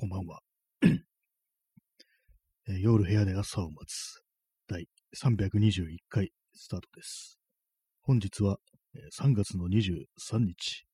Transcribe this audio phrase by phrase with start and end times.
[0.00, 0.38] こんばんは。
[2.68, 4.22] えー夜部屋で朝を待つ
[4.68, 4.86] 第
[5.20, 7.40] 321回スタートです。
[8.02, 8.58] 本日は、
[8.94, 10.84] えー3月の23日。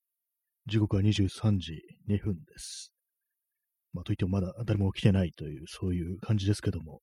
[0.64, 2.94] 時刻は23時2分です。
[3.92, 7.02] まあ、といってもまだ誰も来てないという、そういう感じですけども、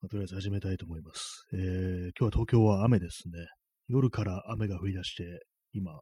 [0.00, 1.48] まあとりあえず始めたいと思います。
[1.52, 3.44] えー今日は東京は雨ですね。
[3.88, 5.24] 夜から雨が降り出して、
[5.72, 5.98] 今、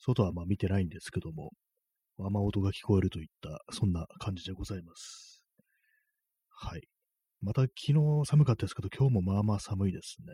[0.00, 1.52] 外はまあ見てないんですけども、
[2.26, 5.42] 雨音が聞こえるといった、そんな感じでございます。
[6.48, 6.82] はい。
[7.40, 10.26] また昨日寒かったですけど、今日もまあまあ寒いですね。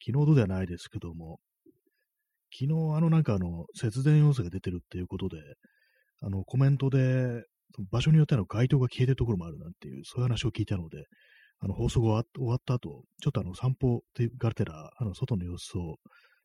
[0.00, 1.40] 昨日ほどではないですけども、
[2.52, 5.38] 昨日あのなんかあの、節電要請が出てるっていうことで、
[6.22, 7.44] あのコメントで、
[7.90, 11.04] 場所によっての街灯が消えてるところもあるなんていう、そういう話を聞いたので、
[11.60, 14.02] あの放送が終わ終わった後、ちょっとあの散歩
[14.38, 15.96] がてら、あの外の様子を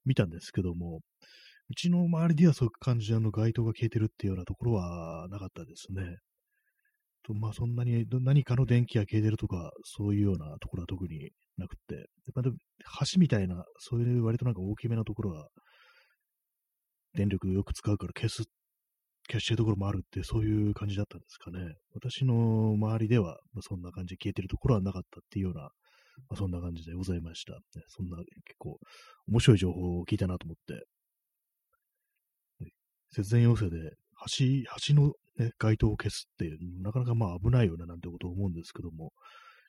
[0.06, 1.00] 見たんですけども、
[1.70, 6.18] うちの周りではそういう感じであの街灯が消えてるっていうようなところはなかったですね。
[7.26, 12.56] とまあそんなに何かの電気が消えてるとか、そういうようなところは特になくって、まあ、でも
[13.12, 15.48] 橋みたいな、そういう割となんか大きめなところは、
[17.16, 18.44] 電力よく使うから消す、
[19.28, 21.74] 消してるところもあるって、そういう感じだったんですかね。
[21.94, 25.70] 私の周りでは、まあ、そんな感じで消えてるところはなかったっていうような、ま
[26.32, 27.58] あ、そんな感じでございました。
[27.88, 28.26] そんな結
[28.60, 28.78] 構
[29.28, 30.86] 面白い情報を聞いたなと思って、
[33.16, 33.78] 節電要請で
[34.38, 34.46] 橋、
[34.88, 39.14] 橋の、ね、街灯を消すっていう、なかなかまあ危ないよねなんてことを思うんですけども、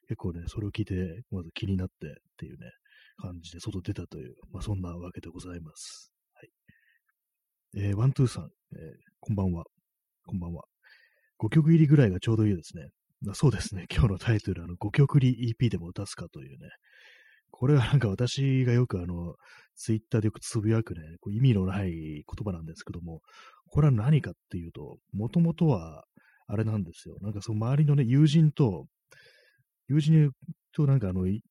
[0.08, 2.70] 結構ね、それを聞いて、まず気になってっていうね、
[3.19, 6.12] 感じで外出たという、まあそんなわけでございます。
[6.34, 6.50] はい。
[7.88, 8.80] えーワントゥーさん、えー
[9.20, 9.64] こんばんは。
[10.27, 10.64] こんばんは。
[11.38, 12.88] 5曲入りぐらいがちょうどいいですね。
[13.22, 13.86] まそうですね。
[13.91, 16.69] 今日のタイトル、あの、5曲入り EP でも出すかというね。
[17.50, 19.34] これはなんか私がよくあの、
[19.77, 23.20] ツイッターでよくつぶやくね、こう意味のない言葉なんですけども、
[23.70, 26.05] これは何かっていうと、もともとは、
[26.48, 27.16] あれなんですよ。
[27.22, 28.86] なんかその周りのね、友人と、
[29.88, 30.30] 友人
[30.72, 31.42] となんかあの、一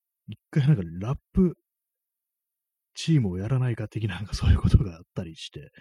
[0.52, 1.58] 回なんかラップ
[2.96, 5.72] チームをやらないか的な、なんかそういうことがあったりして、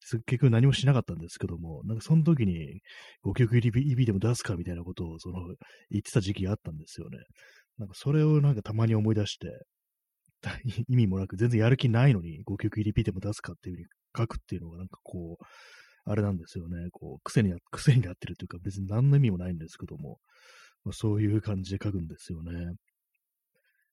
[0.00, 2.80] 結局何もしなかったんですけども、なんかその時に
[3.24, 5.40] 5曲入り EB でも出すかみたいなことをその
[5.90, 7.18] 言ってた時期があったんですよね。
[7.78, 9.66] なんかそれをなんかたまに思い出して、
[10.88, 15.44] 意味もなく全然やる気ないのに5曲入り EP でも出すかっていうふうに書くっていうのがなんかこう、
[16.04, 16.88] あれなんですよね。
[16.90, 20.18] こう、癖にな、癖になってるというか別に何の意味もないんですけども、
[20.84, 22.74] まあ、そういう感じで書くんですよね。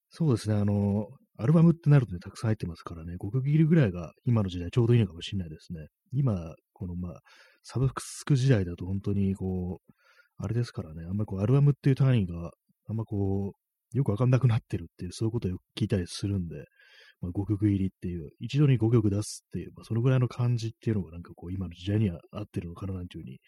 [0.09, 0.55] そうですね。
[0.55, 1.07] あの、
[1.37, 5.87] アルバムってなるとね、たくさん入ってますからね、5曲切りぐらいが今の時代ちょうどいいのかもしれないですね。
[6.13, 7.19] 今、このまあ、
[7.63, 9.93] サブスク時代だと本当にこう、
[10.37, 12.51] あれですからね、あんまりこう、アルバムっていう単位が
[12.87, 13.64] あんまこう、
[13.95, 16.65] よくわかんなくなってるっていう、そういうことをよく聞いたりするんで、
[17.21, 23.39] まあ、5曲入りっていう、一度に5曲出すっていう、まあ、そのぐらいの感じっていうのがなんかこう、今の時代には合ってるのかななんていうふうに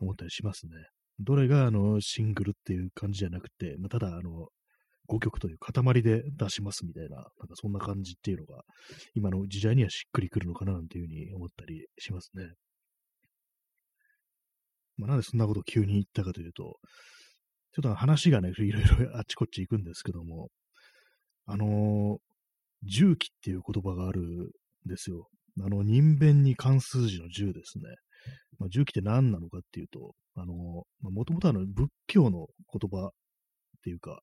[0.00, 0.72] 思ったりしますね。
[1.20, 4.48] どれがあの、シングルっていう感じじゃなくて、まあ、ただあの、
[5.08, 8.62] 5曲という塊で出しますみたいな、なんかそんな感じっていうのが、
[9.14, 12.54] 今の時代にはしっくりくるのかななんていうふうに思ったりしますね。
[14.96, 16.78] まあ、なんでそんなことを急に言ったかというと、
[17.74, 20.50] ちょっと話がね、 いろいろあっちこっち行くんですけども、
[21.46, 22.18] あの
[22.84, 24.50] 重機っていう言葉があるん
[24.86, 25.28] ですよ。
[25.60, 27.84] あの、人弁に関数字の10ですね。
[28.58, 33.10] まあ、重機って何なのかっていうと、あの、もともとあの、仏教の言葉っ
[33.82, 34.20] ていうか、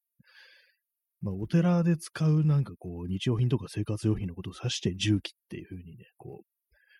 [1.21, 6.45] まあ、お寺で使うなんかこう、日用品とか生活用品のことを指して重機っていうふうにね、こう、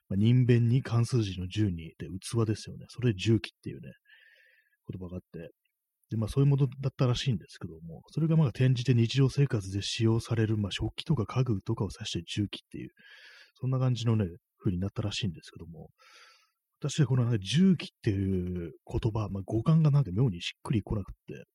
[0.10, 2.86] まあ、人弁に関数字の10に、で、器ですよね。
[2.90, 3.92] それ重機っていうね、
[4.90, 5.52] 言葉があって、
[6.12, 12.90] で、まあそういうものだったらしいんですけども、それがまあ転じて日常生活で使用される、まあ食器とか家具とかを指して重機っていう、
[13.60, 14.26] そんな感じのね、
[14.60, 15.90] 風になったらしいんですけども、
[16.80, 21.46] 私はこの、ね、重機っていう言葉、まあ語感がなんか妙にしっくりこなくって、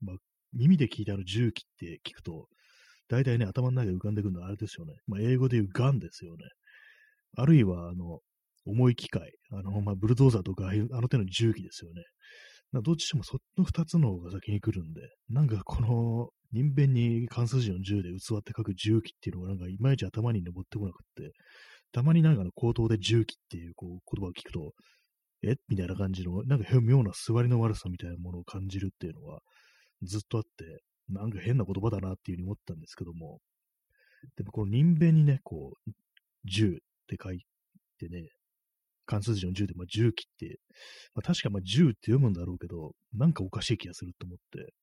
[0.00, 0.16] まあ
[0.54, 2.46] 耳で聞いたあの重機って聞くと、
[3.08, 4.94] 大体ね、頭の中で浮かんでくるのはあれですよね。
[5.06, 6.44] まあ英語で言うガンですよね。
[7.36, 8.20] あるいは、あの、
[8.64, 12.02] 重い機械、あの、まあ、ブルドーザーとか、あの手の重機ですよね。
[12.72, 15.00] どっちもその二つの方が先に来るんで、
[15.30, 21.32] なんかこの人弁に関数字の10で器って書く重機っていうのがなんかいまいち頭に登ってこなくって、
[21.92, 24.72] たまになんかの口頭で重機っていうこう言葉を聞くと、
[25.42, 25.54] え？
[25.68, 29.40] みたいな感じの、なんか妙な座りの悪さみたいなものを感じるっていうのは
[30.02, 33.38] ずっとあって、なんか変な言葉だなっていうふうに思ったんですけども、
[34.36, 35.90] でもこの人弁にね、こう、
[36.50, 36.76] 10っ
[37.06, 37.40] て書い
[37.98, 38.28] てね、
[39.08, 40.60] 関数字の10で、まあ、重機って、
[41.14, 44.74] まあ、確かまあ10って読むんだろうけど、なんかおかしい気がすると思って、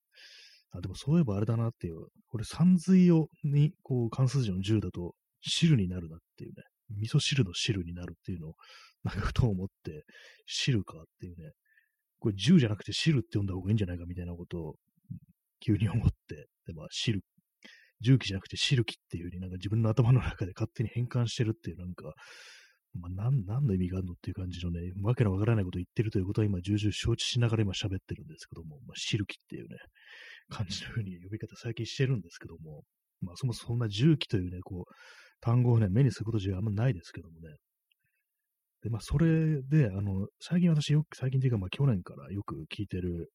[0.71, 6.63] あ、でもそういえばあれだなっていう、これ三髄をに、こう、関数字の10だと汁になるなっていうね、
[6.97, 8.53] 味噌汁の汁になるっていうのを、
[9.03, 10.03] なんかふと思って、
[10.47, 11.51] 汁かっていうね、
[12.19, 14.75] これ銃じゃなくてシルって読んだ方がいいんじゃないかみたいなことを
[15.59, 17.21] 急に思って、で、まあ、シル、
[18.01, 22.13] 重機じゃなくてシルキっていう風になんか自分の頭の中で勝手に変換してるっていうなんか、
[22.99, 29.77] まあ、なん、何の意味があるのっていう感じのね、わけのわからないことを言ってるということは今、重々承知しながら今喋ってるんですけども、まあ、シルキっていうね、
[30.49, 32.83] 感じの風に呼び方最近してるんですけども、
[33.21, 34.93] まあ、そもそもそんな重機というね、こう、
[35.41, 37.55] 単語をね、目にすること自体あんまないですけどもね。
[38.81, 43.31] で、まあ、それで、あの、最近私よく、最近というか、まあ、去年からよく聴いてる、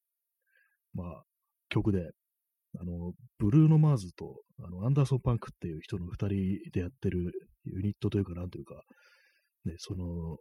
[0.93, 1.23] まあ、
[1.69, 1.99] 曲で、
[2.79, 7.31] あの、ブルーノ・マーズと、あの、アンダーソン・パンクっていう人の二人でやってる
[7.65, 8.81] ユニットというか、なんというか、
[9.65, 10.37] ね、その、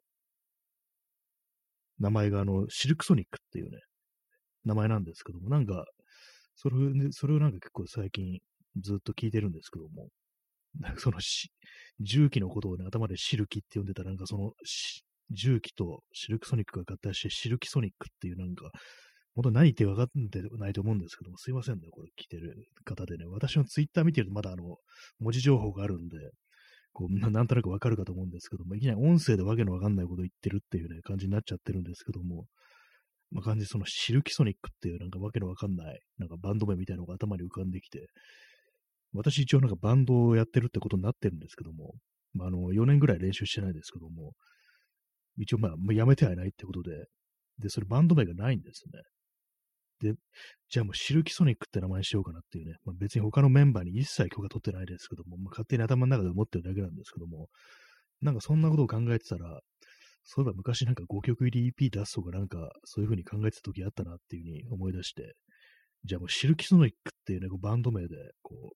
[1.99, 3.79] 名前があの、シルクソニックっていうね、
[4.65, 5.85] 名前なんですけども、なんか、
[6.57, 6.77] それ、
[7.11, 8.39] それをなんか結構最近
[8.81, 10.09] ずっと聞いてるんですけども、
[10.79, 11.51] なんかそのし、
[12.01, 14.53] 重機のことをね、頭でシルキって呼んでたら、なんかその、
[15.31, 18.71] 重機とシルクソニックが合体して、シルキソニックっていうなんか、
[19.35, 24.77] 本当何言って分かってないと思うんですけども、すいませんね、これ来てる方でね、私のツイッター見てるとまだあの、
[25.21, 26.17] 文字情報があるんで、
[26.93, 32.47] こう、 なんとなくわかるかと思うんですけども、いきなり音声でわけのわかんないこと言ってるっていうね、感じになっちゃってるんですけども、
[33.31, 38.09] まあ、感じそのシルキソニックっていうなんかわけのわかんない、なんかバンド名みたいなのが頭に浮かんできて、
[39.13, 41.95] 私一応なんかバンドをやってるってことになってるんですけども、
[42.33, 44.33] まあ、あの、4年ぐらい練習してないですけども、
[45.37, 47.07] 一応まあ、やめてはいないってことで、
[47.59, 49.03] で、それバンド名がないんですね。
[50.01, 50.15] で、
[50.69, 57.49] じゃあもうシルキソニックって名前にしようかなっていうね、まあ、別に他のメンバーに一切許可取ってないですけども、まあ、勝手に頭の中で思ってるだけなんですけども、
[58.23, 59.61] なんかそんなことを考えてたら、
[60.25, 65.35] そういえば昔なんか5曲入り EP 出すとかなんかそういう風に考えてた時あったなっていう風に思い出して、
[66.05, 68.73] じゃあもうシルキソニックっていうね、こうバンド名で、こ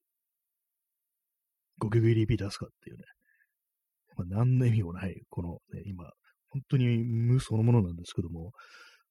[1.80, 3.04] う、5曲入り EP 出すかっていうね、
[4.16, 6.04] まあ、何の意味もない、このね、今、
[6.50, 8.52] 本当に無そのものなんですけども、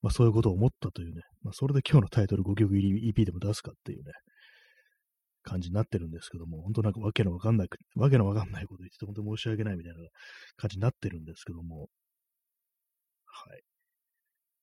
[0.03, 4.11] まあそういうことを思ったというね、まあそれで今日のタイトル5曲入り EP でも出すかっていうね、
[5.43, 9.99] 感じになってるんですけども、本当なんかわけのわかんない、わけのわかんないこと言って本当申し訳ないみたいな
[10.57, 11.87] 感じになってるんですけども、
[13.25, 13.61] はい。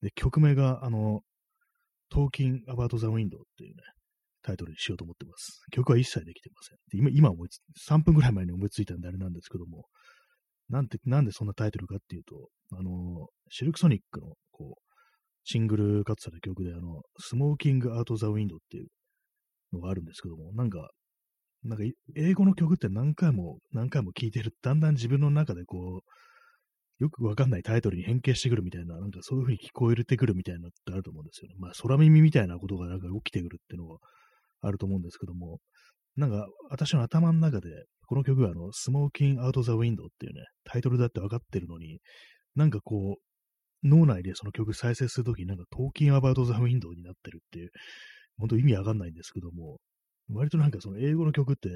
[0.03, 1.21] で、曲名が、あの、
[2.13, 3.83] Talking About the Window っていうね、
[4.43, 5.63] タイトルにしようと思ってます。
[5.71, 6.79] 曲は一切できてません。
[6.91, 9.87] で今、今思いつ、3分ぐらい前に思いついたんであれなんですけども、
[10.69, 14.90] なんて、なんでそんなタイトルかっていうと、あの、シルクソニックの、こう、
[15.45, 18.87] シングルカットされた曲で、あの、スモーキングアウトザウィンドっていう
[19.73, 20.91] のがあるんですけども、なんか、
[21.63, 21.85] なんか、
[22.17, 31.55] 英語の曲って何回も何回も聴いてるだんだん自分の中でこう、よくわかんないタイトルに変形してくるみたいな、なんかそういう風に聞こえてくるみたいなってあると思うんですよね。
[31.59, 33.99] まあ、空耳みたいなことがなんか起きてくるっていうのは
[34.61, 35.59] あると思うんですけども、
[36.17, 37.69] なんか、私の頭の中で、
[38.07, 42.01] この曲はあの、スモーキングアウトザウィンドっていうね、タイトルだって分かってるのに、
[42.57, 43.30] なんかこう、
[43.83, 47.71] 脳内でその曲再生するときになんかトーキンアバウトザウィンドウになってるっていう、
[48.39, 49.79] 本当意味わかんないんですけども、
[50.33, 51.69] 割となんかその英語の曲って、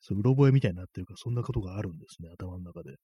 [0.00, 2.96] そう、うろ覚えみたいになってるか、そんなことがあるんですね、頭の中で。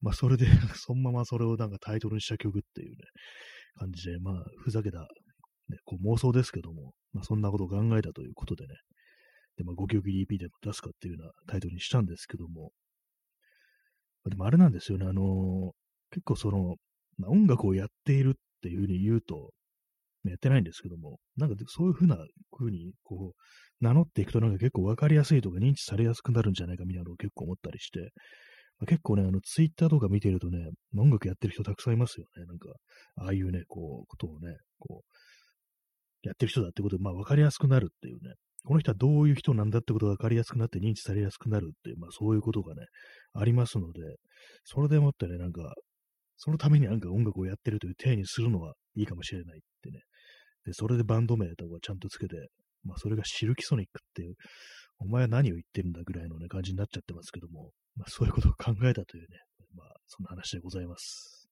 [0.00, 0.46] まあ、それで
[0.76, 2.96] そのままそれをなんかタイトルにした曲っていうね、
[3.74, 8.74] 感じで、まあ、ふざけた、ね、こう妄想ですけども、まあ、そんなことを考えたということでね、
[9.56, 12.72] で、まあ、5曲 EP でも出すかっていうようなタイトルにしたんですけども、
[14.28, 15.72] でもあれなんですよね、あのー、
[16.10, 16.76] 結構その、
[17.18, 18.32] まあ、音楽をやっているっ
[18.62, 19.50] ていうふうに言うと、
[20.28, 22.16] やってないんですけども、なんかそういうふうな
[22.58, 28.10] 風に、こう、名乗っていくとなんか結構わかりやすいとか認知されやすくなるんじゃないかみたいなのを結構思ったりして、
[28.78, 30.58] まあ、結構ね、あの、ツイッターとか見てるとね、
[30.98, 32.44] 音楽やってる人たくさんいますよね。
[32.44, 32.68] なんか、
[33.16, 42.86] ああいうね、こう、ことをね、こう、やってる人だってことで、まあ、わかりやすくなるっていうね、この人はどういう人なんだってことがわかりやすくなって認知されやすくなるっていう、まあ、そういうことがね、
[43.32, 44.00] ありますので、
[44.64, 45.72] それでもってね、なんか、
[46.36, 50.00] そのためになんか音楽をやってるという体にするのはいいかもしれないってね。
[50.64, 52.36] で、それでバンド名とかちゃんとつけて、
[52.84, 54.34] まあそれがシルキソニックっていう、
[54.98, 59.38] お前は何を言ってるんだぐらいのね、感じになっちゃってますけども、まあそういうことを考えたというね、
[59.74, 61.45] まあそんな話でございます。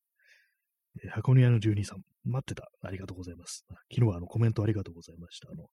[1.03, 2.71] えー、箱庭の住人さん、待ってた。
[2.83, 3.65] ありがとうございます。
[3.93, 5.49] 昨日はあのコメントありがとうございました。
[5.51, 5.65] あの、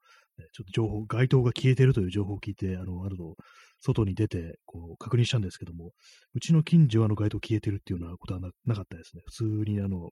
[0.51, 3.36] ちょっと情報、街灯が消えてるという情報を聞いて、あの、あるの、
[3.80, 5.92] 外に出て、こう、確認したんですけども、
[6.34, 9.22] うちの近所はあの街灯消えてるっていうようなことはなかったですね。
[9.25, 10.10] 普通にあの、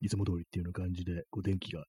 [0.00, 1.84] いつも通りっていうような感じで、こう、電気が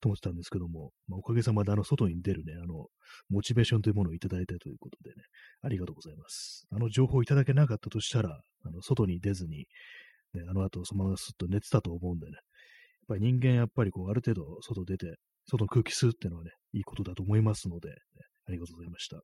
[0.00, 2.86] 灯ってたんですけども、まあ、おかげさまであの、外に出るね、あの、
[3.30, 5.22] モチベーションというものをいただいたということでね、
[5.62, 6.66] ありがとうございます。
[6.70, 9.66] あの情報をいただけなかったとしたら、あの、外に出ずに、
[10.34, 12.42] ね、あの後そのまますっと寝てたと思うんでね、やっ
[13.08, 17.94] ぱり人間やっぱりこう、ある程度外出て、外の空気吸うっていうのはね、いいことだと思いますので、ね、
[18.48, 19.16] ありがとうございました。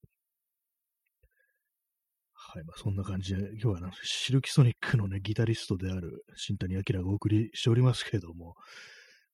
[2.53, 8.55] はい、まあ、そんな感じで、今日はシルキソニックのね、ギタリストである新谷明がお送りしておりますけれども、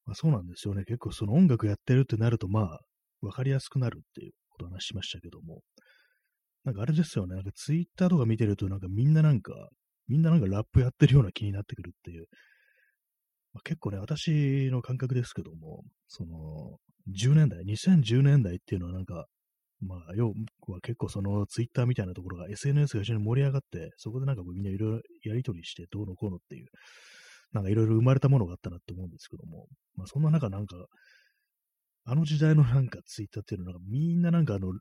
[0.05, 0.85] まあ、そうなんですよね。
[0.85, 2.81] 結構その音楽やってるってなると、まあ、
[3.23, 5.63] わかりやすくなるっていうことを話しましたけども、
[6.65, 7.37] なんかあれですよね。
[7.37, 9.53] なんかツイッターとか見てると、なんかみんななんか、
[10.09, 12.27] みんななんかラップやってるような気になってくるっていう。
[13.53, 16.79] まあ、結構ね、私の感覚ですけども、その、
[17.15, 19.27] 10年代、2010年代っていうのはなんか、
[19.81, 20.29] まあ、要
[20.69, 26.67] は結構そのツイッターみたいなところが SNS が非常に盛り上がって、そこでなんかみんないろいろやりとりしてどうのこうのっていう、
[27.53, 30.77] なんかいろいろ生まれたものがあったなって思うんですけども、まあそんな中なんか、
[32.05, 34.79] あの時代のなんかツイッターっていうのはなんかみんななんかあの、ね、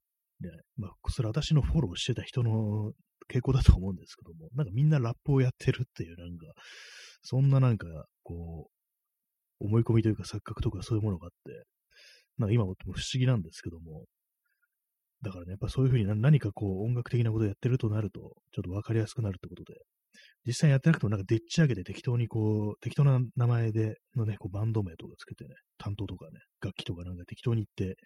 [0.77, 2.91] まあそれ私のフォローしてた人の
[3.32, 6.46] 傾向だと思うんですけども、なんかみんなラップをやってるっていうなんか、
[7.22, 7.88] そんななんか
[8.24, 11.65] こう、思い込みというか錯覚とかそういうものがあって、
[12.38, 14.05] なんか今も不思議なんですけども、
[15.22, 18.20] だからね、やっぱそういうふうに何かこう音楽的なことをやってるとなると、
[18.53, 19.79] ちょっとわかりやすくなるってことで、
[20.46, 27.98] 実際やってなくてもなんかでっち上げて適当にこう、適当な名前でのね、こうバンド名とかつけてね、担当とかね、楽器とかなんか適当に言って、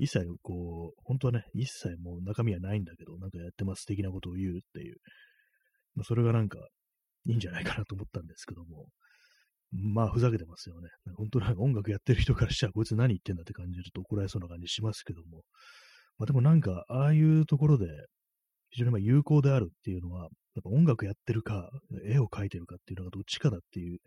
[0.00, 4.96] 一切こう、本当はね、一切もう中身はないんだけど、なんかやってます的なことを言うっていう、
[5.94, 6.58] まあ、それがなんか
[7.26, 8.86] いいんじゃないかなと思ったんですけども、
[9.72, 10.88] まあ、ふざけてますよね。
[11.16, 15.42] 本当なんか音楽やってる人からしたら、こいつ何言ってんだって感じると怒られそうな感じしますけども、
[16.18, 17.86] まあでもなんか、ああいうところで、
[18.70, 21.70] 非常にまあ有効であるっていうのは、やっぱ音楽やってるか、
[22.04, 23.98] 絵を描いてるかっていうのがどっちかだっていう、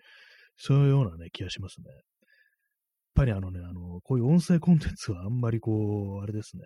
[0.58, 1.86] そういうようなね、気がしますね。
[3.16, 6.64] やっぱりあのね、あの、こういう音声コンテンツはあんまりこう、あれですね、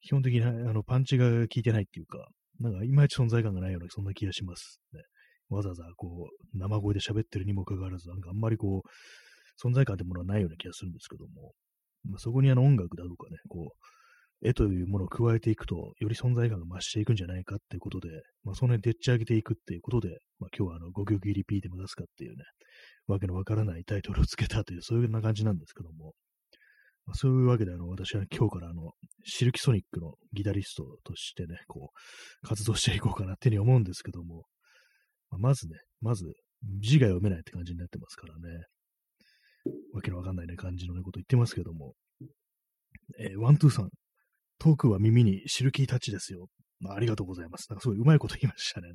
[0.00, 2.26] 基本的にあのパンチが効いてないっていうか、
[2.58, 5.02] なんかいまいち存在感がないような、そんな気がしますね。
[5.50, 11.52] わざわざこう、生声で喋ってるにもかかわらず、なんかあんまりこう、存在感ってものはないような気がするんですけども、
[12.04, 18.08] まあ、そこにあの音楽だとかね、こう、絵というものを加えていくと、より存在感が増していくんじゃないかっていうことで、
[18.44, 22.44] まあ、その辺でっち上げていくっていうことで、まあ、今日はあの、5曲リピーでも出すかっていうね、
[23.06, 26.14] わけのわからないタイトルをつけたという、そういうような感じなんですけども、
[27.06, 28.92] まあ、そういうわけで、あの、私は今日からあの、
[29.24, 31.90] シルキソニックのギタリストとしてね、こ
[32.44, 34.44] う、活動していこうかなっていうふうに思うんですけども、
[35.30, 36.24] まあ、まずね、まず、
[36.80, 38.64] 字が読めないって感じになってますからね、
[39.92, 41.94] わけのわかんないね、感じのね、こと言ってますけども、
[43.20, 43.90] えー、ワントゥーさん、
[44.58, 46.48] トークは耳にシルキータッチですよ。
[46.80, 47.66] まあ、ありがとうございます。
[47.70, 48.88] なんかすごいうまいこと言いましたね。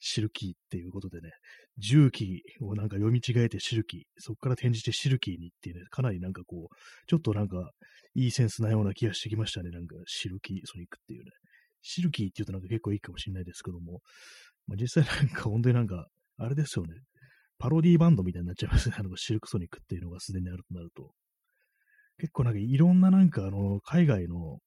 [0.00, 1.30] シルキーっていうことでね、
[1.78, 6.74] 重機をなんか読み違えてシルキー、そこから転じてシルキーにっていうね、かなりなんかこう、
[7.06, 7.70] ちょっとなんか
[8.14, 9.70] いいセンスなような気がしてきましたね。
[9.70, 11.30] なんかシルキーソニックっていうね。
[11.82, 14.00] シルキーって言うとなんか結構いいかもしれないですけども、
[14.66, 16.06] まあ、実際なんか本当になんか、
[16.36, 16.94] あれですよね。
[17.58, 18.96] パロディーバンドみたいになっちゃいますね。
[18.98, 21.12] あのシルクソニックっていうのがすでにあるとなると。
[22.18, 24.58] 結構なんかいろんななんかあの、海外の、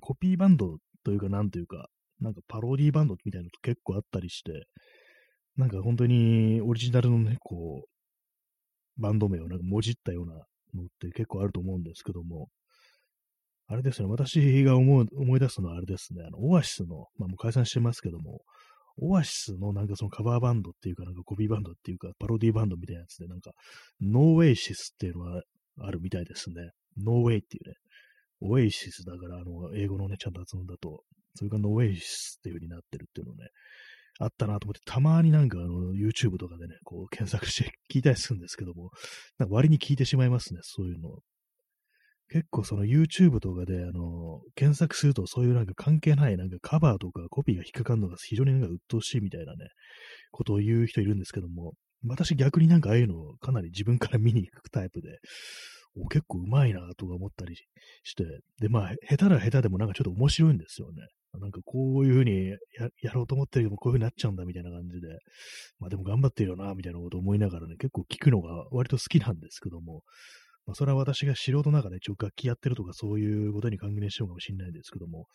[0.00, 1.88] コピーバンドというか、なんというか、
[2.22, 4.66] なんかパロディバンドみたいなのと結構あったりして、
[5.56, 10.34] なんか本当にオリジナルのね、こう、バンド名をなんかもじったような
[10.74, 12.48] のって結構あると思うんですけども、
[13.66, 18.42] あれですね、私が思う思い出すのはあれですね、あの、オアシスの、まあもう解散してますけども、
[18.98, 23.52] オアシスのなんかそのカバーバンドっていうか、なんかコピーバンドっていうか、パロディバンドみたいなやつで、なんか、
[24.00, 25.42] No Way Sis っていうのは
[25.80, 26.70] あるみたいですね。
[26.98, 27.74] No way っていうね、
[28.40, 31.02] オエイシスだから、あの、英語のね、ちゃんと発音だと、
[31.34, 33.48] それが No Way Sis っていう風になってるっていうのね、
[34.18, 38.90] あったなと思って、たまになんかあの、YouTube とかでね、こう検索して聞いたりするんですけども、
[39.38, 41.18] なんか割に聞いてしまいますね、そういうの。
[42.28, 49.68] 結構その YouTube とかで、あの、検索するとそういうなんか関係ないなんかカバーとかコピーが引っかかるのが非常になんか鬱陶しいみたいなね、
[50.30, 51.74] ことを言う人いるんですけども、
[52.06, 55.18] 私逆になんかああいうのをかなり自分から見に行くタイプで、
[55.94, 57.54] お結構うまいなとか思ったり
[58.02, 58.24] して、
[58.60, 61.02] で、まあ、下手な下手でもなんかちょっと面白いんですよね。
[61.40, 62.50] なんかこういうふうに
[63.02, 65.08] やろうと思ってるけど、こういうふうになっちゃうんだみたいな感じで、
[65.78, 70.02] まあでも頑張ってるよな、みたいなことを思いながらね、結構聞くのが割と好きなんですけども、
[70.66, 75.26] まあそれは私が素人の中で一応楽器やってるとかそういうことに関連してるかもしれないですけども、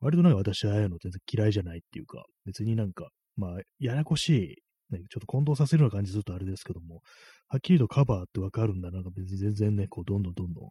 [0.00, 4.56] 割となんか私はああいうの全然嫌いじゃないっていうか、別になんか、まあ、ややこしい
[4.90, 7.00] ね、ちょっと混同させるような感じするとあれですけども、
[7.48, 10.64] はっきりとカバーってわかるんだなんか別に全然ね、こう、どんどんどんどん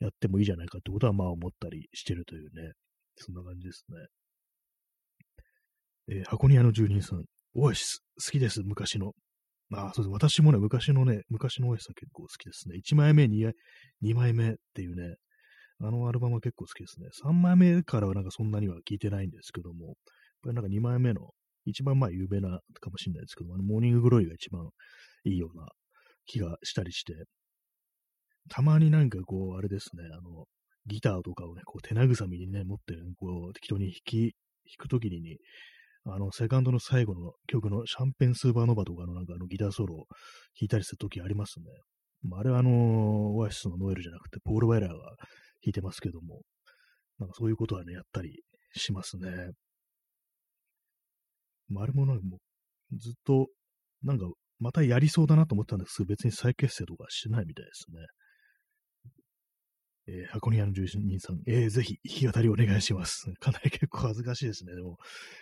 [0.00, 2.72] やってもいいじゃないかってことはまあ思ったりしてるというね、
[3.22, 3.96] そんな感じですね。
[6.08, 7.24] えー、箱庭の住人さん、
[7.54, 9.12] オアシス、好きです、昔の。
[9.72, 10.12] ああ、そうです。
[10.12, 12.76] 私もね、昔のね、昔のオアシスは結構好きですね。
[12.76, 13.52] 1枚目、2,
[14.02, 15.16] 2枚目っていうね、
[15.82, 17.08] あのアルバムは結構好きですね。
[17.24, 19.94] 3枚目からはなんかそんなには聞いてないんですけども、やっ
[20.42, 21.30] ぱりなんか2枚目の
[21.64, 24.68] 一番まあ有名なかもしれないですけど、あのモーニンググロイが一番
[25.24, 25.68] いいような
[26.26, 27.14] 気がしたりして、
[28.48, 30.46] たまになんかこう、あれですね、あの、
[30.86, 35.38] ギターとかをね、こう手慰みにね、持って、こう、適当に弾き、弾くときに、
[36.04, 41.66] あの、セカンドの最後の曲のシャンペンスーパーノバとかのなんかあのギターソロを弾いたりするときありますね。
[42.22, 45.16] まあ、あれはあの、オアシスのノエルじゃなくて、ポール・ワイラーが弾
[45.66, 46.42] いてますけども、
[47.18, 48.42] なんかそういうことはね、やったり
[48.74, 49.50] しますね。
[51.68, 52.38] まあ、あれもなんかも
[52.92, 53.48] う、ずっと、
[54.02, 54.26] なんか、
[54.58, 57.98] またやりそうだなと思ったんですけど、別に再結成とかしないみたいですね。
[60.06, 63.32] えー、箱庭の住人さん、えー、ぜひ弾き語りお願いします。
[63.40, 64.74] かなり結構恥ずかしいですね。
[64.74, 64.98] でも、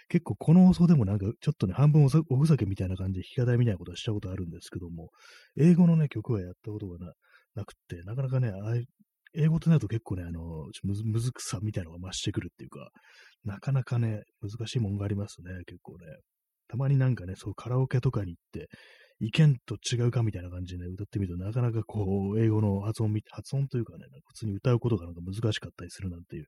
[0.08, 5.10] 結構この放送でもなんかちょっとね、半分おふざけみたいな感じで弾き語りみたいなことはしたことあるんですけども、
[5.56, 7.12] 英語のね、曲はやったことがな
[7.54, 8.74] なくて、なかなかね、あ
[9.34, 12.90] 英語となると結構ね、あの、むずむずくさみたいなのが増してくるっていうか、
[13.44, 16.06] なかなかね、難しいもんがありますね、結構ね。
[16.68, 18.68] たまになんかね、そうカラオケとかに行って、
[19.20, 26.46] 意見と違うかみたいな感じでね、歌ってみるとなかなかこう、英語の発音、発音というかね、普通に歌うことがなんか難しかったりするなんていう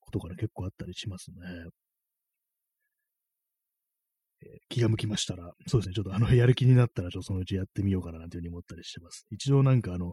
[0.00, 1.36] ことがね、結構あったりしますね。
[4.44, 9.26] えー、気が向きましたら、そうですね、ちょっとあの、やる気になったら、ちょっとそのうちやってみようかななんていうふうに思ったりしてます。
[9.30, 10.12] 一度なんかあの、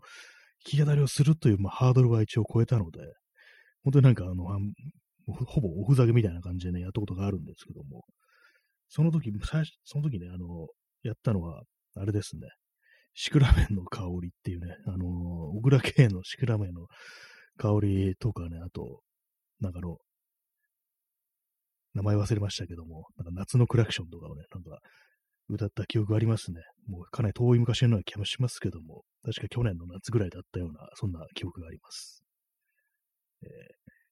[0.65, 2.99] 弾き語りをするという、まあ、ハードルは一応超えたので、
[3.83, 4.45] 本当になんかあの、
[5.27, 8.03] ほぼおふざけみたいな感じでね、やったことがあるんですけども、
[8.89, 10.67] その時、最初、その時ね、あの、
[11.03, 11.63] やったのは、
[11.95, 12.47] あれですね。
[13.13, 14.99] シクラメンの香りっていうね、あのー、
[15.57, 16.87] 小倉系のシクラメンの
[17.57, 19.01] 香りとかね、あと、
[19.59, 19.97] なんかの、
[21.95, 24.79] 名前忘れましたけども、なんか夏のクラクションとかをね、なんか
[25.49, 26.61] 歌った記憶がありますね。
[26.87, 32.23] もうかなり遠い昔のような気もしますけども、確か去年の夏ぐらいだったような、そんな記憶があります。
[33.43, 33.47] え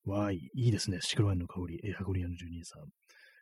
[0.07, 2.83] ー、わーい、いいですね、シクラメンの香り、えー、ハゴリアの住人さん。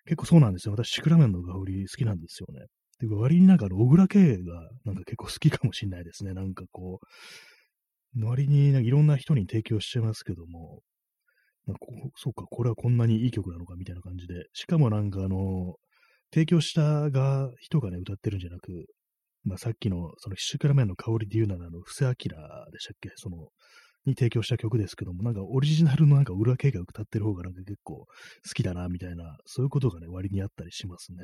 [0.06, 0.74] 結構そうなんですよ。
[0.74, 2.68] 私、シクラメンの香り好きなんですよね。
[3.00, 6.34] で、割になんか、小倉圭がなんか結構好きかもしれないですね。
[6.34, 10.82] なんかこう、割になんかいろんな人に提供してますけども、
[11.68, 11.82] なんか
[12.18, 15.76] そうか、これはこんなにいい曲なのかみたいな感じで、しかもなんかあの、
[16.34, 18.86] 提供したが人がね、歌ってるんじゃなく、
[19.46, 23.12] まあ、さっきの、その、シュクラメンの香りで言うなら、あの、布施明でしたっけ？
[23.18, 23.50] その、
[24.06, 28.08] に提供した曲ですけども、なんかオリジナルのなんか裏系が歌ってる方がなんか結構好
[28.54, 31.18] きだな、みたいな、そういうことがね、割にあったりしますね。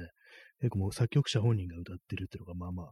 [0.59, 2.91] 結構もう作曲者本人が歌ってるっていうのが、まあまあ、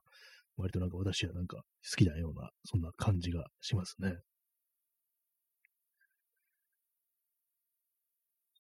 [0.58, 1.64] 割となんか私はなんか好
[1.98, 4.14] きなような、そんな感じがしますね。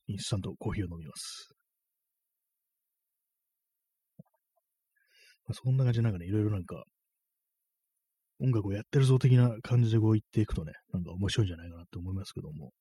[0.07, 1.49] インスタントコーヒーを飲みます。
[5.47, 6.83] まあ、そんな感じでなんかね、いろいろなんか
[8.39, 12.71] 音楽をやってるぞ的な感じでこう言っていくとね、なんか面白いんじゃないかなって思いますけども。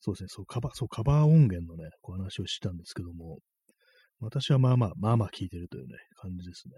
[0.00, 3.38] そうですね、そう、カバー、そう、カバー音源のね、こう話をしたんですけども、
[4.20, 6.74] 私はまあまあ、まあまあ聞いてるというね、感じですね。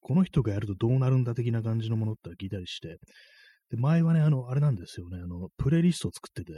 [0.00, 2.98] この人がやるとどうなるんだ的な感じのものって聞いたりして、
[3.70, 6.52] で、前はね、あの、あれなんですよね、あの、プレイリストを作ってて、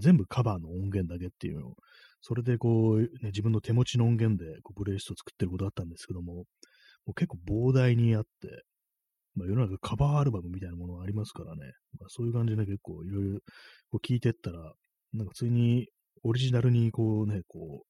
[0.00, 1.74] 全部カバーの音源だけっていうのを、
[2.20, 6.44] それでこう、ね、自分の手持ちの音源でこうプレイリストを作ってることあったんですけども、も
[7.08, 7.38] う結構
[7.70, 8.62] 膨大にあって、
[9.34, 13.38] まあ、世の中カバーアルバムみたいなものがありますからね、まあ、そういう感じで結構いろいろ
[13.90, 14.72] こう聞いてったら、
[15.12, 15.88] なんか普通に
[16.22, 17.82] オリジナルにこうね、こ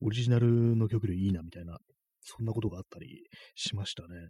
[0.00, 1.78] う、オリジナルの曲でいいなみたいな、
[2.22, 4.28] そんなことがあったりしましたね。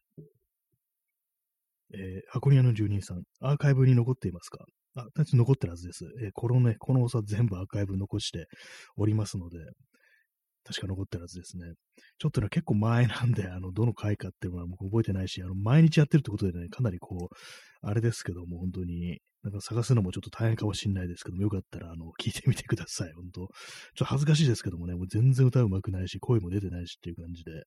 [1.95, 4.65] えー、箱庭の住人さん、アーカイブに残っていますか？
[4.95, 6.05] あ、残ってるはずです。
[6.23, 8.47] えー、このね、このおさ全部アーカイブ残して
[8.97, 9.59] おりますので、
[10.69, 11.65] 確か残ってるはずですね。
[12.19, 17.37] ちょっとね、結構前なんで、あの、どの回かっていうのは僕覚えてないし、あの、毎日やってるってことでね、かなりこう、
[17.81, 23.13] あれですけども、本当に、なんか探すのもちょっと大変かもしれないですけども、よかったら、あの、聞いてみてください。
[23.15, 23.49] 本当ちょっ
[23.97, 27.65] と恥ずかしいですけどもね、もう全然歌うまくないし、声も出てないしっていう感じで、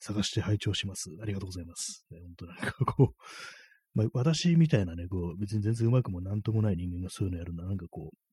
[0.00, 1.10] 探して拝聴します。
[1.22, 2.04] ありがとうございます。
[2.10, 3.22] 本当なんかこう、
[3.94, 8.27] まあ、私みたいなね、こう、別に全然うまくもなんともない人間がそういうのやるのは、なんかこう、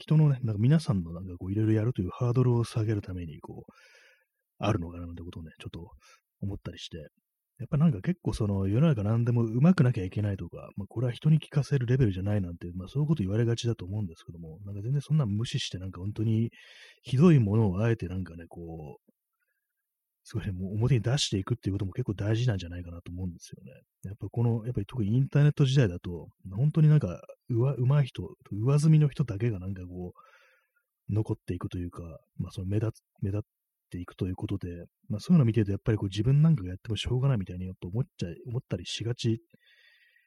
[0.00, 3.72] 人のね、なんか皆さんのなんかこういろいろやるというハードルを下げるためにこう、
[4.58, 5.90] あるのかななんてことをね、ちょっと
[6.42, 16.50] 思ったりして、やっぱなんか結構その世の中何でも上手くなきゃいけないとか、まあこれは人に聞かせるレベルじゃないなんて、まあそういうこと言われがちだと思うんですけども、なんか全然そんな無視してなんか本当に
[17.02, 19.12] ひどいものをあえてなんかね、こう、
[20.30, 23.72] すごいね、も表に出していくっていうことも結構大事なんじゃないかなと思うんですよね。
[24.04, 32.02] やっぱこの、やっぱり特にインターネット時代だと、本当になんか、うわ、上手い人、上積みの人だけがなんかこう、残っていくというか、
[32.38, 33.42] まあその目立つ、目立っ
[33.90, 34.68] ていくということで、
[35.08, 39.42] まあそういうのを見てるとやっぱりこう自分なんかがやってもしょうがないみたいに思っちゃい、思ったりしがち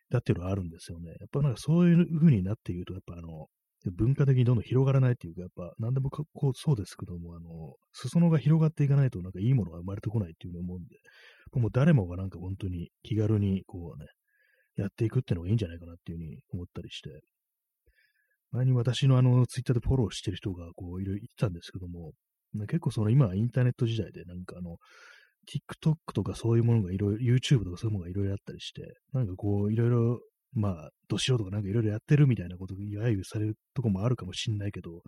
[0.09, 1.11] だっていうのはあるんですよね。
[1.11, 3.47] やっぱなんかそういう風になっていると、やっぱあの、
[3.91, 10.95] 文化的にどんどん広がらないっていうか、やっぱ何でもこうそうですけども、あの、裾野が広がっていかないとなんかいいものが生まれてこないっていうふうに思うんで、
[11.59, 14.07] もう誰もがなんか本当に気軽にこうね、
[14.75, 17.21] やっていくっていうのがいいんじゃないかなっていうふうに思ったりして、
[18.51, 22.13] 前に私のあの、ツイッターでフォローしてる人がこういろいろ言ってたんですけども、
[22.67, 24.77] 結構その今インターネット時代でなんかあの、
[25.47, 30.19] TikTok とかそういうものがいろいろ、YouTube とかそういうものがいろいろあったりして、なんかこう、いろいろ、
[30.53, 35.01] まあ、ど素人がなんかいろいろやってるみたいなことが揶揄されるとこもあるかもしんないけど、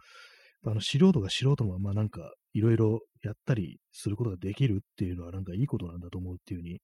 [0.65, 6.79] あの素人が素人もまあなんかいろいろやったりすることができるっていうのはなんかいいことなんだと思うっていうふうに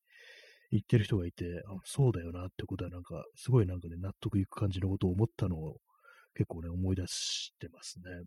[0.72, 5.78] 言ってる人がいて、あそうだよなってことはなんかすごいなんかね納得いく感じのことを思ったのを
[6.36, 8.26] 結構ね思い出してますね。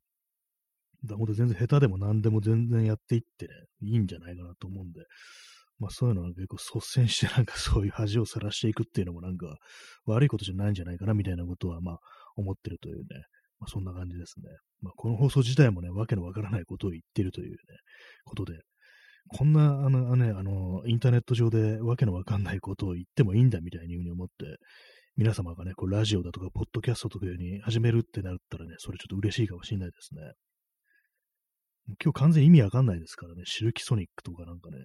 [1.05, 5.03] だ本当全然下手でも何でも全然やっていってね、いいんじゃないかなと思うんで、
[5.79, 9.57] まあそういうのは結構率先してなんかそういう恥をさらしていくっていうのもなんか
[10.07, 11.99] 悪いことじゃないんじゃないかなみたいなことはまあ
[12.37, 13.05] 思ってるというね、
[13.61, 14.47] まあ、そんな感じですね。
[14.83, 17.57] まあ、この放送自体もね、わけのわからないことを言ってるというね、
[18.25, 18.61] ことで、
[19.29, 24.59] こんな、あの、ね、あの、インターネット上でわけのわかんないことを言ってもいいんだみたいに思って、
[25.17, 30.21] 皆様がね、こうラジオだとか、ポッドキャストとかに始めるってなったらね、それちょっと嬉しいかもしれないですね。
[32.03, 34.79] 今日完全意味わかんないですからね、シルキソニックとかなんかね、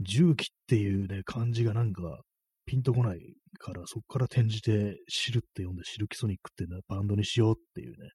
[0.00, 2.20] 重機っていうね、漢字がなんか、
[2.66, 3.20] ピンとこない
[3.58, 8.08] から、そこから転じて、シルって読んで、シルキソニックってね、バンドにしようっていうね、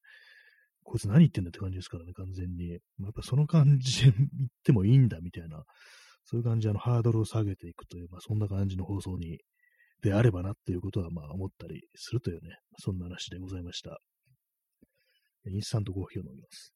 [0.82, 2.78] こいつ何言ってんだって感じですからね、完全に。
[2.98, 5.62] ま、やっぱその感じで言ってもいいんだみたいな、
[6.24, 9.38] そういう感じであのハードルを下げていくという、まあ、そんな感じの放送に、
[10.02, 13.98] であればなっていうことは、まあ思ったりするというね、そんな話でございました。
[15.46, 16.72] インスタントコーヒーを飲みます。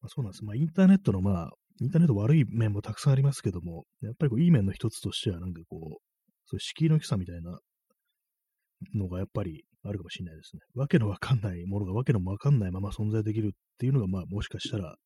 [0.00, 0.44] まあ、そうなんです。
[0.44, 5.80] まあ、インターネットの、まあ、インターネット悪い面もたくさんありますけども、やっぱりこういい面の一つとしては、なんかこう、
[6.46, 7.58] そういう敷居の低さみたいな
[8.94, 10.60] のがやっぱりあるかもしれないですね。
[10.74, 14.96] わけのわかんないものがわけのわかんないまま存在できるっていうのが、まあ、もしかしたら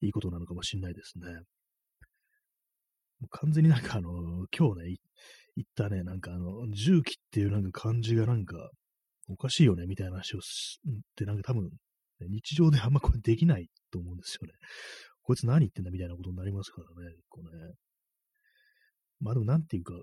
[0.00, 1.26] いいことなのかもしれないですね。
[3.30, 4.10] 完全になんかあの、
[4.56, 4.96] 今日ね、
[5.56, 8.70] 言ったね、なんかあの、重機っていうなんか感じがなんか、
[9.28, 10.80] おかしいよね、みたいな話をし
[11.16, 11.70] て、なんか多分、
[12.28, 14.54] 日常であんまこれできないと思うんですよね。
[15.22, 17.74] こいつ何言ってんだみたいなことになりますからね、こうね。
[19.20, 19.94] まあでもなんていうか、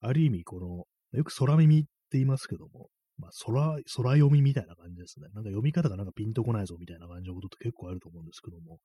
[0.00, 2.88] ある意味この、よく空耳って言いますけども、
[3.18, 3.60] まあ空、
[3.96, 5.26] 空読みみたいな感じですね。
[5.34, 8.78] なんか読み方がなんかピンとこないぞみたいな感じのことって結構あると思うんですけども、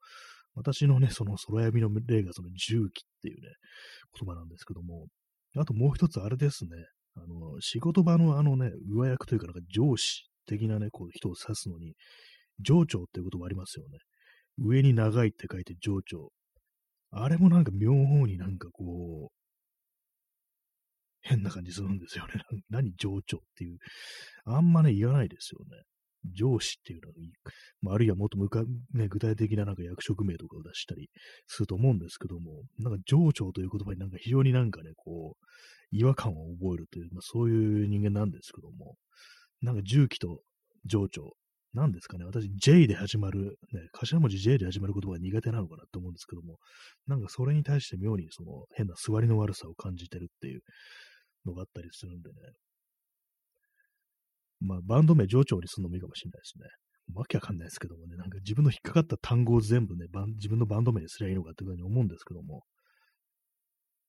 [0.56, 3.48] 私のね、その空読みの例がその重機っていうね、
[4.20, 5.08] 言葉なんですけども、
[5.56, 6.70] あともう一つあれですね、
[7.16, 11.94] あの、仕事場のあのね、上役というかなんか上司的なね、こう人を指すのに、
[12.64, 14.00] 上長っていう言葉ありますよね。
[14.58, 16.32] 上に長いって書いて上長。
[17.12, 17.92] あれもなんか妙
[18.26, 19.44] になんかこう、
[21.22, 22.34] 変な感じするんですよね。
[22.70, 23.78] 何上長っていう。
[24.46, 25.84] あんまね、言わないですよね。
[26.32, 27.14] 上司っていうのは、
[27.82, 31.10] まあ、あるいはもっとむか、ね、具体的ななんか役職名とかを出したり
[31.48, 35.46] すると思うんですけども、なんか上長という言葉になんか非常になんかね、こう、
[35.92, 38.96] 違和感を覚えるという、まあ、そういう人間なんですけども、
[39.62, 40.42] なんか重機と
[40.86, 41.34] 上長、
[41.74, 46.58] 何ですかね、私、J で始まる、ね、頭文字 J で始まる言葉が苦手なのかなと思うんですけども、
[47.08, 50.62] なんかそれに対して妙にその変な座りの悪さを感じてるっていう
[51.46, 52.36] のがあったりするんでね。
[54.60, 56.70] まあ、バンド名上長にするのもいいかもしれないですね。
[57.16, 60.06] わけわかんないですけどもね、なんか自分の引っかかった単語を全部ね、
[60.36, 62.64] 自分のバンド名にすりゃいいのかっていうふうに思うんですけども。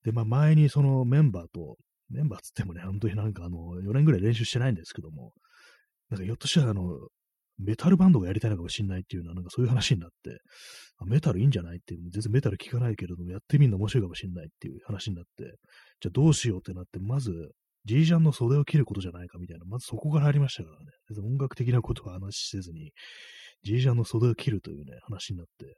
[0.04, 1.76] で、まあ前にそのメンバーと、
[2.10, 5.32] メンバーつってもね、本当になんかあの、4年ぐらい練習してないんですけども、
[6.10, 6.82] なんかひょっとしたらあの、
[7.58, 10.38] メタルバンドがやりたいのかもしれないっていうのは、なんかそういう話になって、
[11.06, 11.76] メタルいいんじゃない？
[11.76, 15.44] っていう、全然メタル聞かないけれども、やってみるの面白いかもしれないっていう話になって、
[16.00, 17.52] じゃあどうしようってなって、まず、
[17.84, 20.86] ジージャンの袖を切ることじゃないかみたいな、まずそこからありましたからね。
[21.22, 22.92] 音楽的なことは話せずに、
[23.62, 25.76] ジージャンの袖を切るというね、話になって、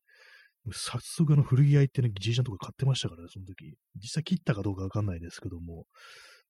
[0.72, 3.74] 早速あの古着屋行ってね、ジージャンとか買ってましたからね、その時。
[3.96, 5.86] 実際切ったかどうかわかんないですけども、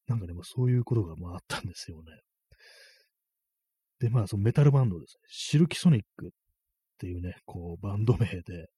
[0.09, 2.13] なんかね、そういうことがまああったんですよね。
[4.01, 5.21] で、まあ、そのメタルバンドですね。
[5.29, 6.31] シルキソニックっ
[6.99, 8.69] ていうね、こう、バンド名で、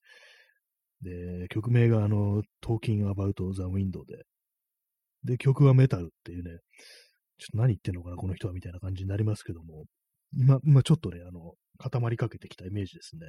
[1.03, 4.25] で、曲名があの、Talking About the Window で、
[5.25, 6.59] で、曲はメタルっていうね、
[7.39, 9.85] ちょっと何言ってんのかな、この人はみたいな感じになりますけども、
[10.37, 13.27] 今、今ちょっとね、あの、固まりかけてきたイメージですね。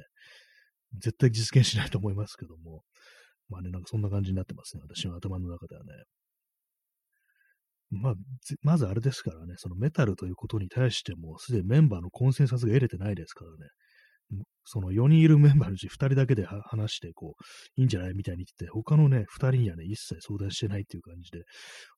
[0.98, 2.82] 絶対実現しないと思いますけども、
[3.48, 5.92] まあね、なんかそんな感じになってますね、私の頭の中ではね。
[7.90, 8.14] まあ、
[8.62, 13.56] まずあれですからね、そのメタルということに対しても、すでにメンバーのコンセンサスが得れてないですからね、
[14.64, 21.44] その4人いるメンバーのうち2人だけで話して、こう、いいんじゃないみたいに言って、他のね、2人にはね、一切相談してないっていう感じで、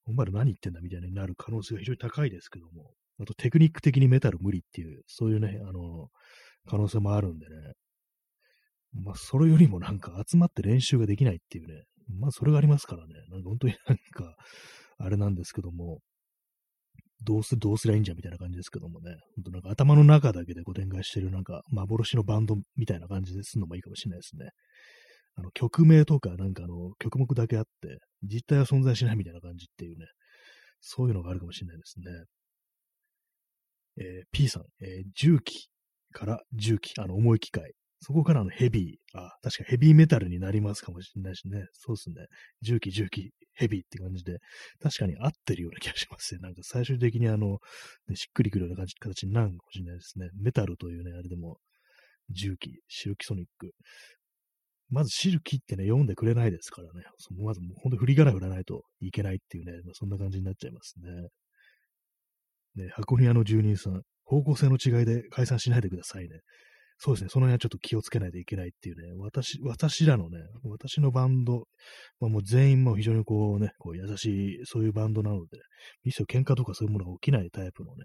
[0.07, 6.09] お前ら何言ってんだみたいになる可能性が非常に高いですけども、あとテクニック的にメタル無理っていう、そういうね、あの、
[6.67, 7.75] 可能性もあるんでね、
[8.95, 11.85] まあ、それよりもなんか集まって練習ができないっていうね、
[12.19, 14.37] まあ、それがありますからね、なんか本当になんか、
[15.03, 15.99] あれなんですけども、
[17.25, 24.51] どうす、どうすりゃいいんじゃみたいな感じですけどもね、ほんとなんか頭の中だけでこう展開してるなんか幻のバンドみたいな感じですんのもいいかもしれないですね。
[25.37, 30.07] あの曲名とかなんかあの曲目だけあって、実態は存在しないみたいな感じっていうね、
[30.81, 32.05] そういうのがあるかもしれないですね。
[33.99, 35.69] えー、P さん、えー、重機
[36.13, 37.73] から重機、あの重い機械、
[38.05, 41.67] そこからのヘビー、あ、確かヘビーメタルになりますかもしれないしね。
[41.73, 42.27] そうですね。
[42.61, 44.39] 重機、重機、ヘビーって感じで、
[44.83, 46.41] 確かに合ってるような気がしますね。
[46.41, 47.59] なんか最終的にあの、
[48.09, 50.31] ね、しっくりくるような感じ形になるかもしれないですね。
[50.35, 51.59] メタルというね、あれでも、
[52.29, 53.71] 重機、シルキソニック。
[54.91, 57.05] まずシルキってね、読んでくれないですからね。
[57.19, 60.95] そのまずもう本当振り仮名振らないといけないっていうね、まあ、そんな感じになっちゃいます
[62.77, 62.85] ね。
[62.85, 66.41] ね、箱庭の住人さん、方向性の違いで解散しないでくださいね。
[67.05, 71.65] そうですね、その辺はちょっと気をつけないといけないっていうね、私、私らのね、私のバンド、
[72.21, 75.59] まあ、もう全員も非常にこうね、こう優しい、そういうバンドなので、
[76.05, 78.05] 一切喧嘩とかそういうものが起きないタイプのね、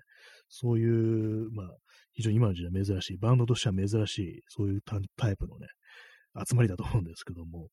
[0.50, 1.68] そういう、まあ、
[2.14, 5.68] 非常に今の時代珍しい、バンドとしては珍しい、そういうタイプのね、
[6.50, 7.68] 集まりだと思うんですけども、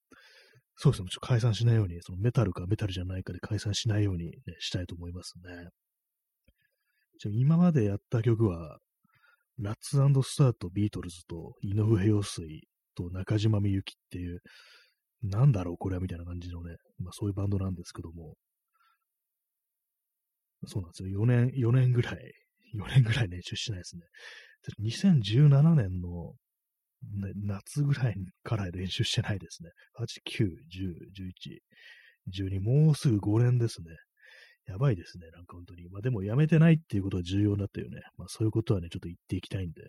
[0.76, 5.70] そうですね、ちょっと解散しないように、そのメタルかメタルじゃないかで解散しないように、ね、したいと思いますね。
[7.32, 8.76] 今までやった曲は、
[9.58, 12.62] ラッツスタート、ビートルズと井上陽水
[12.96, 14.40] と中島みゆきっていう、
[15.22, 18.34] なんだろうこれはみたいな感じのね、まあそういうバンドなんですけども、
[20.66, 21.20] そうなんですよ。
[21.22, 22.32] 4年、4年ぐらい、
[22.74, 24.02] 4年ぐらい練習してないですね。
[24.80, 26.34] 2017年の、
[27.02, 29.70] ね、夏ぐらいから練習してないですね。
[29.98, 33.94] 8、9、10、11、12、もうすぐ5年ですね。
[34.66, 35.88] やばいですね、なんか本当に。
[35.90, 38.00] まあでもやめてないっていうことは重要だったよね。
[38.16, 39.82] まあそういうことはね、ちょっと言っていきたいんで、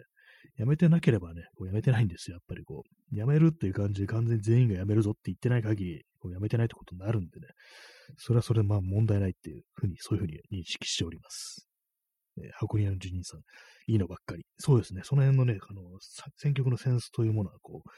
[0.57, 3.15] やめてなければね、こうやめてないんですよ、やっぱりこう。
[3.15, 7.47] やめるっていう感じで完全に全員がやめるぞって言ってない限り、こうやめてないってことになるんでね、
[8.17, 11.67] それはそれでまあ問題ないっていうふうに、そういうふうに認識しております。
[12.37, 13.39] えー、箱庭の住人さん、
[13.87, 14.45] いいのばっかり。
[14.57, 15.81] そうですね、その辺のね、あの、
[16.37, 17.89] 選曲のセンスというものは、こう、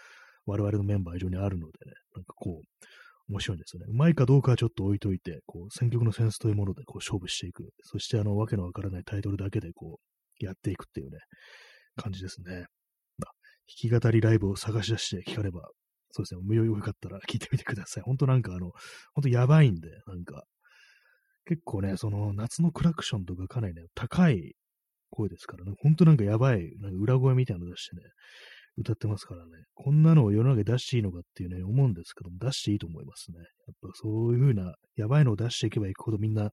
[0.46, 2.86] 我々のメンバー以上にあるのでね、なんかこう、
[3.30, 3.88] 面白いんですよね。
[3.90, 7.70] うまいかどうかはちょっと置いといて、こう、選曲のセンスというものでこう勝負していく。
[7.84, 10.00] そして、あの、わけのわからないタイトルだけでこ
[10.42, 11.18] う、やっていくっていうね、
[11.96, 12.66] 感じですね。
[13.18, 13.34] まあ、
[13.82, 15.62] 弾き語りライブを探し出して聞かれば、
[16.12, 18.04] そうですね、無用よかったら 聞いてみてください。
[18.04, 18.72] ほんとなんかあの、
[19.13, 20.44] ほんとやばいんで、なんか、
[21.46, 24.56] 結構ね、その夏のクラクションとかかなりね、高い
[25.10, 28.02] 声ですからね、ほんとなんかやばい、なんか裏声みたいなの出してね、
[28.78, 33.40] 歌ってますからね、こんなのを世の中に出していいのかっていうね、思うんですけども、出していいと思いますね。
[33.40, 33.46] やっ
[33.82, 36.52] ぱそういう風な、やばいのを出していけばいくほどみんな、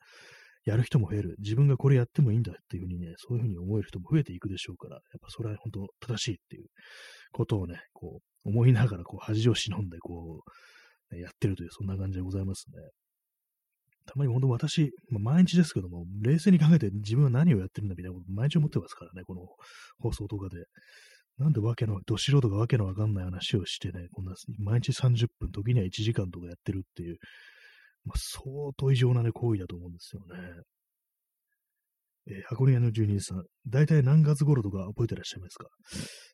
[0.64, 1.36] やる人も増える。
[1.40, 6.68] 自分がこれやってもいいんだっていう風にね、そういう風に思える人も増えていくでしょうから、やっぱそれは本当正しいっていう
[7.32, 10.42] ことをね、こう、思いながら、こう、恥を忍んで、こ
[11.12, 12.78] う、やってるという、そんな感じでございますね。
[14.06, 19.42] たまに本当私、まあ、毎日ですけども、冷静に考えて自分は何をやってるんだみたいなこと毎日思ってますからね、この
[19.98, 20.64] 放送とかで。
[21.38, 27.18] なんでわけの、ど素人がわけのわかんない話をしてね、こんな毎日30分、時には1時間とかやってるっていう、
[28.04, 30.62] まあ、相当異常なね、行為だと思うんですよね。
[32.26, 35.66] えー、箱根屋の住人さん、大体何月頃とか覚えてらっしゃいますか？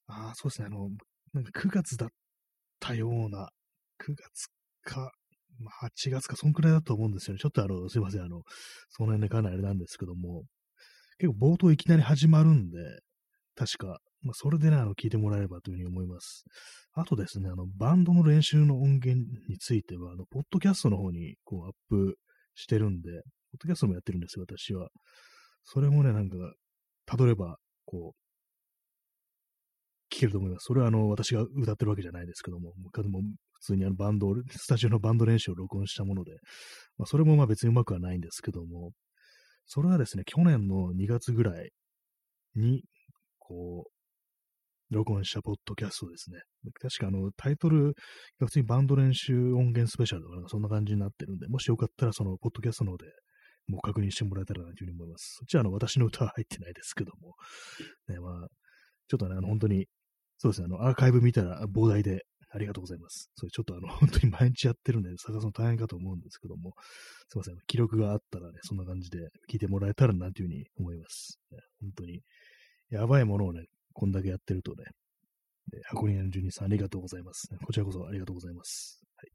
[0.06, 0.88] ああ、そうですね、あの、
[1.32, 2.08] なんか9月だっ
[2.78, 3.48] たような、
[4.04, 4.48] 9月
[4.82, 5.12] か、
[5.58, 7.40] まあ、8月か、そんくらいだと思うんですよね。
[7.40, 8.42] ちょっとあの、すいません、あの、
[8.90, 10.44] その辺でかなりあれなんですけども、
[11.18, 12.78] 結構冒頭いきなり始まるんで、
[13.56, 16.44] 確か、まあ、それでね、あの、聞いてもらえればというふうに思います。
[16.92, 22.16] あとですね、あの、バンドの練習の音源については、あの、ポッドキャストの方に、こう、アップ
[22.54, 23.20] してるんで、ポッ
[23.62, 24.88] ドキャストもやってるんですよ、私は。
[25.64, 26.37] それもね、なんか、
[27.06, 27.56] たどれば、
[27.87, 28.20] こう、
[30.14, 30.64] 聞けると思います。
[30.64, 36.33] それは、あの、私が歌ってるわけじゃないですけども、でも、普通にあの、バンド、スタジオのバンド練習を録音したもので、
[36.98, 38.90] まあ、それもまあ別にうまくはないんですけども、
[39.66, 41.70] それはですね、去年の2月ぐらい
[42.56, 42.83] に、
[43.38, 43.99] こう、
[44.90, 46.40] 録音したポッドキャストですね。
[46.81, 47.94] 確かあの、タイトル
[48.40, 53.07] が普通にバンド練習音源スペシャルとか、そんな感じになってるんで、もしよかったらその、ポッドキャストの方で
[53.68, 55.37] もう確認してもらえたらなというふうに思います。
[55.38, 57.35] そっちはあの、私の歌は入ってないですけども、
[58.09, 58.48] ね、まあ、
[59.09, 59.87] ちょっとね、あの、本当に、
[60.38, 63.31] そうですね、あの、アーカイブ見たら膨大でありがとうございます。
[63.37, 66.72] それちょっとあの、 本当に毎日やってるんで、探すの大変かと思うんですけども、
[67.29, 69.18] すいません、記録があったらね、そんな感じで
[69.50, 71.38] 聞いてもらえたらなというふうに思います。
[71.53, 72.22] ね、本当に、
[72.90, 73.66] やばいものをね、
[74.00, 74.84] こんだけやってるとね、
[75.84, 77.48] 箱根の住人さんありがとうございます。
[77.62, 78.98] こちらこそありがとうございます。
[79.14, 79.30] はい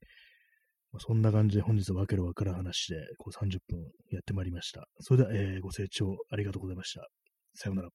[0.91, 4.87] まあ、そんな感じで本日はわけるわからん話でこう30分やってまいりました。
[5.01, 7.05] それでは、えー、ご清聴ありがとうございました。
[7.53, 7.89] さようなら。